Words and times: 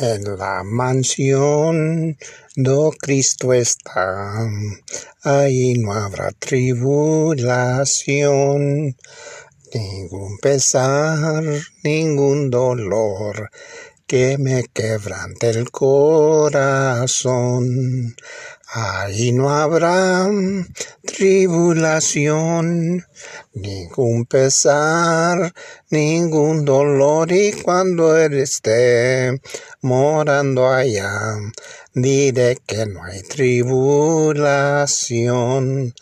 En 0.00 0.24
la 0.38 0.64
mansión 0.64 2.16
do 2.56 2.92
Cristo 2.92 3.52
está, 3.52 4.48
ahí 5.22 5.74
no 5.74 5.92
habrá 5.92 6.32
tribulación, 6.32 8.96
ningún 9.74 10.38
pesar, 10.38 11.44
ningún 11.84 12.48
dolor 12.48 13.50
que 14.12 14.36
me 14.36 14.64
quebrante 14.64 15.48
el 15.48 15.70
corazón. 15.70 17.64
Ahí 18.74 19.32
no 19.32 19.48
habrá 19.48 20.28
tribulación, 21.02 23.06
ningún 23.54 24.26
pesar, 24.26 25.54
ningún 25.88 26.66
dolor. 26.66 27.32
Y 27.32 27.52
cuando 27.52 28.18
Él 28.18 28.34
esté 28.34 29.40
morando 29.80 30.68
allá, 30.68 31.38
diré 31.94 32.58
que 32.66 32.84
no 32.84 33.04
hay 33.04 33.22
tribulación. 33.22 35.94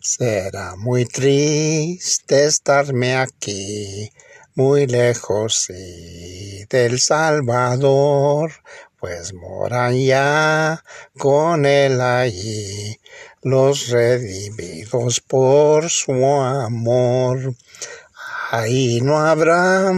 Será 0.00 0.74
muy 0.74 1.04
triste 1.04 2.44
estarme 2.44 3.14
aquí, 3.14 4.10
muy 4.54 4.86
lejos 4.86 5.64
sí, 5.66 6.64
del 6.68 7.00
Salvador 7.00 8.52
pues 9.02 9.34
moran 9.34 9.98
ya 9.98 10.84
con 11.18 11.66
él 11.66 12.00
allí 12.00 13.00
los 13.42 13.88
redimidos 13.88 15.20
por 15.20 15.90
su 15.90 16.12
amor. 16.24 17.56
Ahí 18.52 19.00
no 19.00 19.18
habrá 19.18 19.92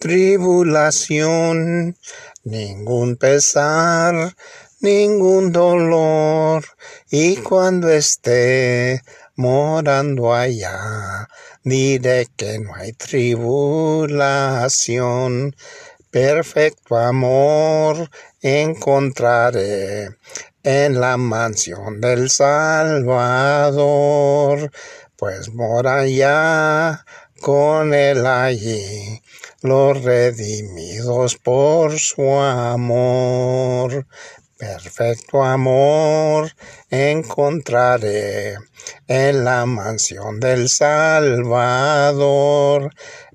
tribulación, 0.00 1.96
ningún 2.42 3.14
pesar, 3.14 4.34
ningún 4.84 5.50
dolor, 5.50 6.62
y 7.10 7.38
cuando 7.38 7.88
esté 7.88 9.02
morando 9.34 10.34
allá, 10.34 11.26
diré 11.64 12.28
que 12.36 12.58
no 12.58 12.74
hay 12.74 12.92
tribulación. 12.92 15.56
Perfecto 16.10 16.96
amor 16.96 18.10
encontraré 18.40 20.10
en 20.62 21.00
la 21.00 21.16
mansión 21.16 22.00
del 22.00 22.30
Salvador, 22.30 23.80
pues 25.16 25.52
mora 25.52 26.06
ya 26.06 27.04
con 27.40 27.92
él 27.94 28.24
allí 28.26 29.22
los 29.62 30.04
redimidos 30.04 31.36
por 31.36 31.98
su 31.98 32.34
amor. 32.34 34.06
Perfecto 34.64 35.44
amor 35.44 36.50
encontraré 36.88 38.56
en 39.06 39.44
la 39.44 39.66
mansión 39.66 40.40
del 40.40 40.70
Salvador 40.70 42.90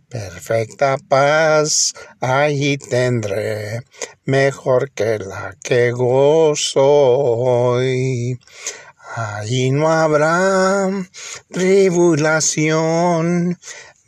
perfecta 0.10 0.98
paz 1.08 1.94
allí 2.20 2.80
tendré, 2.80 3.82
mejor 4.26 4.90
que 4.92 5.20
la 5.20 5.56
que 5.62 5.92
gozo 5.92 6.84
hoy. 6.84 8.40
Allí 9.16 9.72
no 9.72 9.92
habrá 9.92 10.90
tribulación, 11.52 13.58